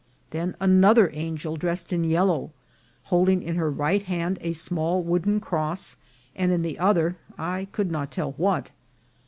Then 0.31 0.55
an 0.59 0.83
other 0.83 1.11
angel, 1.13 1.57
dressed 1.57 1.93
in 1.93 2.03
yellow, 2.03 2.49
holding 3.13 3.43
in 3.43 3.53
her 3.57 3.69
right 3.69 4.01
hand 4.01 4.39
a 4.41 4.51
small 4.51 5.03
wooden 5.03 5.39
cross, 5.39 5.95
and 6.35 6.51
in 6.51 6.63
the 6.63 6.79
other 6.79 7.17
I 7.37 7.67
could 7.71 7.91
not 7.91 8.09
tell 8.09 8.31
what. 8.31 8.71